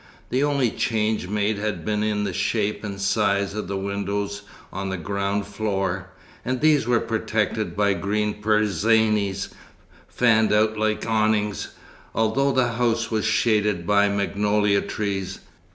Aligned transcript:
The 0.31 0.41
only 0.43 0.71
change 0.71 1.27
made 1.27 1.59
had 1.59 1.85
been 1.85 2.01
in 2.01 2.23
the 2.23 2.33
shape 2.33 2.83
and 2.83 2.99
size 2.99 3.53
of 3.53 3.67
the 3.67 3.77
windows 3.77 4.41
on 4.73 4.89
the 4.89 4.97
ground 4.97 5.45
floor; 5.45 6.09
and 6.43 6.59
these 6.59 6.87
were 6.87 6.99
protected 6.99 7.77
by 7.77 7.93
green 7.93 8.41
persiennes, 8.41 9.49
fanned 10.07 10.51
out 10.51 10.75
like 10.75 11.05
awnings, 11.05 11.75
although 12.15 12.51
the 12.51 12.69
house 12.69 13.11
was 13.11 13.25
shaded 13.25 13.85
by 13.85 14.09
magnolia 14.09 14.81
trees. 14.81 15.41